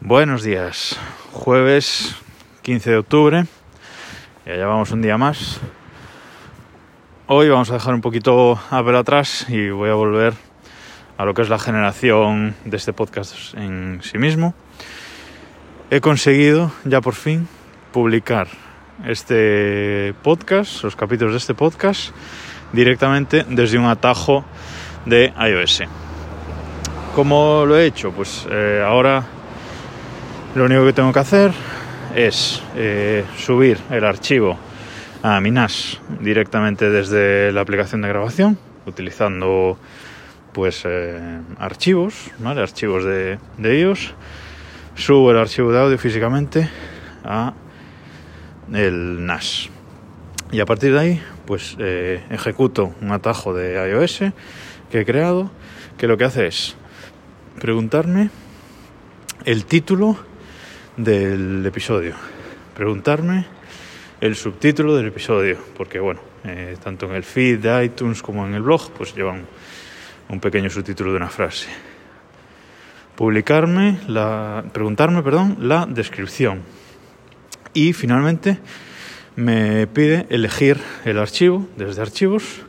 Buenos 0.00 0.42
días, 0.42 1.00
jueves 1.32 2.14
15 2.62 2.90
de 2.90 2.96
octubre, 2.98 3.46
ya 4.44 4.52
llevamos 4.52 4.90
un 4.90 5.00
día 5.00 5.16
más. 5.16 5.58
Hoy 7.26 7.48
vamos 7.48 7.70
a 7.70 7.74
dejar 7.74 7.94
un 7.94 8.02
poquito 8.02 8.60
a 8.70 8.82
ver 8.82 8.94
atrás 8.94 9.46
y 9.48 9.70
voy 9.70 9.88
a 9.88 9.94
volver 9.94 10.34
a 11.16 11.24
lo 11.24 11.32
que 11.32 11.40
es 11.40 11.48
la 11.48 11.58
generación 11.58 12.54
de 12.66 12.76
este 12.76 12.92
podcast 12.92 13.54
en 13.54 14.00
sí 14.02 14.18
mismo. 14.18 14.54
He 15.90 16.02
conseguido 16.02 16.70
ya 16.84 17.00
por 17.00 17.14
fin 17.14 17.48
publicar 17.90 18.48
este 19.06 20.14
podcast, 20.22 20.84
los 20.84 20.94
capítulos 20.94 21.32
de 21.32 21.38
este 21.38 21.54
podcast, 21.54 22.14
directamente 22.74 23.46
desde 23.48 23.78
un 23.78 23.86
atajo 23.86 24.44
de 25.06 25.32
iOS. 25.40 25.84
¿Cómo 27.14 27.64
lo 27.66 27.78
he 27.78 27.86
hecho? 27.86 28.12
Pues 28.12 28.46
eh, 28.50 28.84
ahora 28.86 29.24
lo 30.56 30.64
único 30.64 30.86
que 30.86 30.94
tengo 30.94 31.12
que 31.12 31.18
hacer 31.18 31.52
es 32.14 32.62
eh, 32.76 33.24
subir 33.36 33.78
el 33.90 34.06
archivo 34.06 34.56
a 35.22 35.38
mi 35.38 35.50
NAS 35.50 36.00
directamente 36.20 36.88
desde 36.88 37.52
la 37.52 37.60
aplicación 37.60 38.00
de 38.00 38.08
grabación, 38.08 38.58
utilizando 38.86 39.76
pues 40.54 40.82
eh, 40.86 41.40
archivos, 41.58 42.30
¿vale? 42.38 42.62
archivos 42.62 43.04
de, 43.04 43.38
de 43.58 43.80
iOS. 43.80 44.14
Subo 44.94 45.30
el 45.30 45.36
archivo 45.36 45.70
de 45.72 45.78
audio 45.78 45.98
físicamente 45.98 46.70
a 47.22 47.52
el 48.72 49.26
NAS. 49.26 49.68
Y 50.52 50.60
a 50.60 50.64
partir 50.64 50.94
de 50.94 50.98
ahí, 50.98 51.22
pues 51.44 51.76
eh, 51.78 52.24
ejecuto 52.30 52.94
un 53.02 53.12
atajo 53.12 53.52
de 53.52 53.90
iOS 53.90 54.20
que 54.90 55.00
he 55.00 55.04
creado, 55.04 55.50
que 55.98 56.06
lo 56.06 56.16
que 56.16 56.24
hace 56.24 56.46
es 56.46 56.76
preguntarme 57.60 58.30
el 59.44 59.66
título 59.66 60.16
del 60.96 61.64
episodio, 61.66 62.14
preguntarme 62.74 63.46
el 64.20 64.34
subtítulo 64.34 64.96
del 64.96 65.08
episodio, 65.08 65.58
porque 65.76 66.00
bueno, 66.00 66.20
eh, 66.44 66.76
tanto 66.82 67.06
en 67.06 67.14
el 67.14 67.22
feed 67.22 67.58
de 67.58 67.84
iTunes 67.84 68.22
como 68.22 68.46
en 68.46 68.54
el 68.54 68.62
blog, 68.62 68.90
pues 68.92 69.14
llevan 69.14 69.44
un 70.28 70.40
pequeño 70.40 70.70
subtítulo 70.70 71.10
de 71.10 71.18
una 71.18 71.28
frase. 71.28 71.68
Publicarme, 73.14 73.98
la, 74.08 74.64
preguntarme, 74.72 75.22
perdón, 75.22 75.58
la 75.60 75.86
descripción. 75.86 76.62
Y 77.74 77.92
finalmente 77.92 78.58
me 79.36 79.86
pide 79.86 80.26
elegir 80.30 80.78
el 81.04 81.18
archivo, 81.18 81.68
desde 81.76 82.00
archivos, 82.00 82.62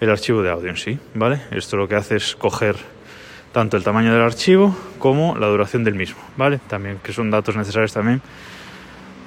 el 0.00 0.10
archivo 0.10 0.42
de 0.42 0.50
audio 0.50 0.70
en 0.70 0.76
sí, 0.76 0.98
¿vale? 1.14 1.42
Esto 1.50 1.76
lo 1.76 1.88
que 1.88 1.96
hace 1.96 2.16
es 2.16 2.36
coger 2.36 2.76
tanto 3.52 3.76
el 3.76 3.84
tamaño 3.84 4.12
del 4.12 4.22
archivo 4.22 4.76
como 4.98 5.36
la 5.36 5.46
duración 5.46 5.84
del 5.84 5.94
mismo, 5.94 6.20
¿vale? 6.36 6.58
También 6.68 6.98
que 7.02 7.12
son 7.12 7.30
datos 7.30 7.56
necesarios 7.56 7.92
también 7.92 8.20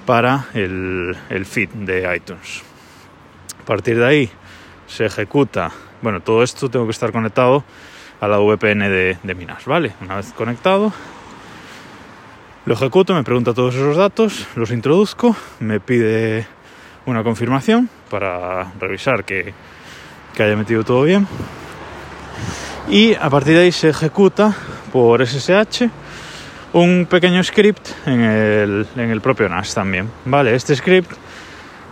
para 0.05 0.47
el, 0.53 1.16
el 1.30 1.45
feed 1.45 1.69
de 1.69 2.16
iTunes. 2.16 2.64
A 3.61 3.66
partir 3.66 3.97
de 3.97 4.05
ahí 4.05 4.30
se 4.88 5.05
ejecuta, 5.05 5.72
bueno, 6.02 6.22
todo 6.22 6.44
esto 6.44 6.69
tengo 6.69 6.86
que 6.86 6.92
estar 6.92 7.11
conectado 7.11 7.64
a 8.19 8.27
la 8.27 8.38
VPN 8.38 8.80
de, 8.80 9.17
de 9.23 9.36
Minas, 9.36 9.66
¿vale? 9.66 9.94
Una 10.02 10.17
vez 10.17 10.33
conectado, 10.33 10.94
lo 12.66 12.73
ejecuto, 12.73 13.14
me 13.14 13.23
pregunta 13.23 13.53
todos 13.53 13.75
esos 13.75 13.97
datos, 13.97 14.47
los 14.55 14.72
introduzco, 14.72 15.36
me 15.59 15.80
pide 15.80 16.45
una 17.05 17.23
confirmación 17.23 17.89
para 18.09 18.72
revisar 18.80 19.23
que, 19.23 19.53
que 20.36 20.44
haya 20.44 20.55
metido 20.55 20.83
todo 20.83 21.03
bien 21.03 21.27
y 22.90 23.14
a 23.16 23.30
partir 23.30 23.56
de 23.56 23.64
ahí 23.64 23.72
se 23.72 23.90
ejecuta 23.90 24.56
por 24.92 25.26
SSH 25.26 25.90
un 26.74 27.06
pequeño 27.10 27.44
script 27.44 27.90
en 28.06 28.22
el, 28.22 28.88
en 28.96 29.10
el 29.10 29.22
propio 29.22 29.50
NAS 29.50 29.73
también. 29.73 30.10
Vale, 30.26 30.56
este 30.56 30.76
script 30.76 31.12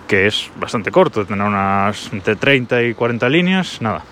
que 0.10 0.26
es 0.26 0.50
bastante 0.60 0.90
corto, 0.90 1.24
tendrá 1.24 1.48
unas 1.48 2.12
entre 2.12 2.36
30 2.36 2.82
y 2.82 2.94
40 2.96 3.30
líneas, 3.30 3.80
nada. 3.80 4.04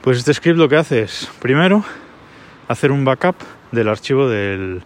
Pues 0.00 0.18
este 0.18 0.32
script 0.32 0.56
lo 0.56 0.68
que 0.68 0.76
hace 0.76 1.02
es, 1.02 1.28
primero, 1.40 1.84
hacer 2.68 2.92
un 2.92 3.04
backup 3.04 3.34
del 3.72 3.88
archivo 3.88 4.28
del, 4.28 4.82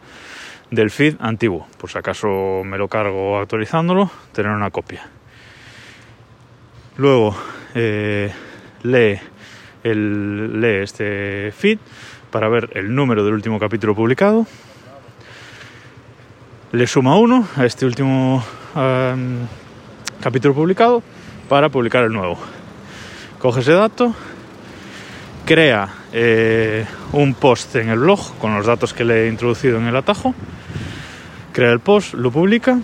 del 0.70 0.90
feed 0.90 1.16
antiguo, 1.20 1.66
por 1.78 1.90
si 1.90 1.98
acaso 1.98 2.62
me 2.64 2.78
lo 2.78 2.88
cargo 2.88 3.38
actualizándolo, 3.38 4.10
tener 4.32 4.50
una 4.52 4.70
copia. 4.70 5.06
Luego 6.96 7.36
eh, 7.74 8.32
lee 8.84 9.20
él 9.84 10.60
lee 10.60 10.82
este 10.82 11.52
feed 11.56 11.78
para 12.30 12.48
ver 12.48 12.70
el 12.74 12.94
número 12.94 13.24
del 13.24 13.34
último 13.34 13.58
capítulo 13.58 13.94
publicado. 13.94 14.46
Le 16.72 16.86
suma 16.86 17.18
uno 17.18 17.46
a 17.56 17.66
este 17.66 17.84
último 17.84 18.42
capítulo 20.20 20.54
publicado 20.54 21.02
para 21.48 21.68
publicar 21.68 22.04
el 22.04 22.12
nuevo. 22.12 22.38
Coge 23.38 23.60
ese 23.60 23.72
dato, 23.72 24.14
crea 25.44 25.88
eh, 26.12 26.86
un 27.12 27.34
post 27.34 27.76
en 27.76 27.90
el 27.90 27.98
blog 27.98 28.38
con 28.38 28.54
los 28.54 28.64
datos 28.64 28.94
que 28.94 29.04
le 29.04 29.24
he 29.24 29.28
introducido 29.28 29.78
en 29.78 29.86
el 29.86 29.96
atajo, 29.96 30.34
crea 31.52 31.72
el 31.72 31.80
post, 31.80 32.14
lo 32.14 32.30
publica 32.30 32.78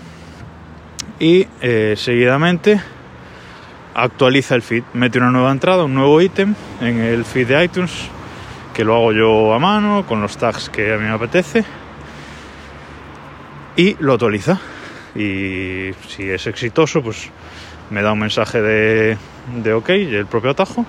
y 1.19 1.47
eh, 1.61 1.95
seguidamente 1.97 2.79
actualiza 4.01 4.55
el 4.55 4.61
feed, 4.61 4.83
mete 4.93 5.17
una 5.19 5.31
nueva 5.31 5.51
entrada, 5.51 5.83
un 5.83 5.93
nuevo 5.93 6.21
ítem 6.21 6.55
en 6.81 6.99
el 6.99 7.25
feed 7.25 7.47
de 7.47 7.63
iTunes, 7.63 8.09
que 8.73 8.83
lo 8.83 8.95
hago 8.95 9.11
yo 9.11 9.53
a 9.53 9.59
mano, 9.59 10.05
con 10.07 10.21
los 10.21 10.37
tags 10.37 10.69
que 10.69 10.93
a 10.93 10.97
mí 10.97 11.03
me 11.03 11.11
apetece, 11.11 11.63
y 13.75 13.95
lo 13.99 14.13
actualiza. 14.13 14.59
Y 15.15 15.91
si 16.07 16.29
es 16.29 16.45
exitoso, 16.47 17.01
pues 17.01 17.29
me 17.89 18.01
da 18.01 18.13
un 18.13 18.19
mensaje 18.19 18.61
de, 18.61 19.17
de 19.63 19.73
OK, 19.73 19.89
el 19.89 20.25
propio 20.27 20.51
atajo, 20.51 20.85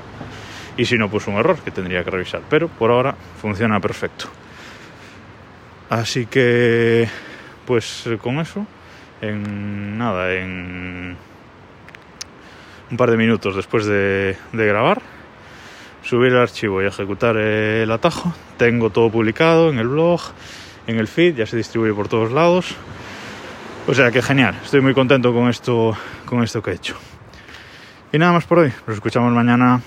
y 0.77 0.85
si 0.85 0.97
no, 0.97 1.11
pues 1.11 1.27
un 1.27 1.35
error 1.35 1.59
que 1.59 1.71
tendría 1.71 2.05
que 2.05 2.11
revisar. 2.11 2.43
Pero 2.49 2.69
por 2.69 2.91
ahora 2.91 3.15
funciona 3.41 3.81
perfecto. 3.81 4.27
Así 5.89 6.27
que, 6.27 7.09
pues 7.67 8.09
con 8.23 8.39
eso, 8.39 8.67
en 9.21 9.99
nada, 9.99 10.33
en 10.35 11.17
un 12.91 12.97
par 12.97 13.11
de 13.11 13.17
minutos 13.17 13.55
después 13.55 13.87
de, 13.87 14.37
grabar, 14.53 15.01
subir 16.03 16.33
el 16.33 16.39
archivo 16.39 16.83
y 16.83 16.87
ejecutar 16.87 17.37
el 17.37 17.91
atajo. 17.91 18.33
Tengo 18.57 18.91
todo 18.91 19.11
publicado 19.11 19.71
en 19.71 19.79
el 19.79 19.89
blog, 19.89 20.21
en 20.87 20.99
el 20.99 21.07
feed, 21.07 21.37
ya 21.37 21.47
se 21.47 21.57
distribuye 21.57 21.93
por 21.95 22.09
todos 22.09 22.33
lados. 22.33 22.75
O 23.87 23.95
sea 23.95 24.11
que 24.11 24.23
genial, 24.23 24.57
estoy 24.63 24.81
muy 24.81 24.95
contento 24.95 25.33
con 25.33 25.49
esto, 25.49 25.97
con 26.25 26.43
esto 26.43 26.63
que 26.63 26.73
he 26.73 26.75
hecho. 26.75 26.97
Y 28.13 28.19
nada 28.19 28.33
más 28.33 28.45
por 28.45 28.59
hoy, 28.59 28.73
nos 28.87 28.97
escuchamos 28.97 29.33
mañana. 29.33 29.81